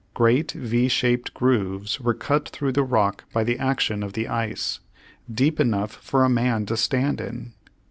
Great 0.15 0.53
V 0.53 0.87
shaped 0.87 1.31
grooves 1.35 1.99
were 1.99 2.15
cut 2.15 2.49
through 2.49 2.71
this 2.71 2.87
rock 2.89 3.25
by 3.31 3.43
the 3.43 3.59
action 3.59 4.01
of 4.01 4.13
the 4.13 4.27
ice, 4.27 4.79
deep 5.31 5.59
enough 5.59 5.91
for 6.01 6.23
a 6.23 6.27
man 6.29 6.65
to 6.65 6.75
stand 6.75 7.21
in. 7.21 7.53